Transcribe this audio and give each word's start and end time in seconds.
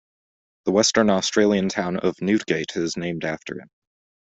The 0.65 0.71
Western 0.71 1.11
Australian 1.11 1.69
town 1.69 1.97
of 1.97 2.15
Newdegate 2.23 2.75
is 2.75 2.97
named 2.97 3.23
after 3.23 3.59
him. 3.61 3.69